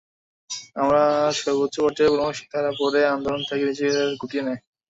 আবার 0.75 1.05
সর্বোচ্চ 1.39 1.75
পর্যায়ের 1.83 2.13
পরামর্শেই 2.13 2.51
তারা 2.53 2.69
পরে 2.79 2.99
আন্দোলন 3.13 3.41
থেকে 3.49 3.63
নিজেদের 3.69 4.07
গুটিয়ে 4.21 4.45
নেয়। 4.47 4.61